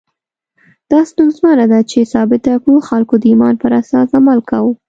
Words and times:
دا 0.91 0.99
ستونزمنه 1.11 1.65
ده 1.71 1.79
چې 1.91 2.09
ثابته 2.13 2.53
کړو 2.63 2.75
خلکو 2.89 3.15
د 3.19 3.23
ایمان 3.31 3.55
پر 3.61 3.71
اساس 3.81 4.09
عمل 4.19 4.39
کاوه. 4.49 4.71